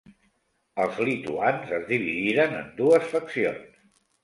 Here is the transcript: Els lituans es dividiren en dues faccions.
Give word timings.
Els 0.85 0.97
lituans 1.09 1.75
es 1.81 1.85
dividiren 1.93 2.59
en 2.63 2.75
dues 2.83 3.09
faccions. 3.15 3.81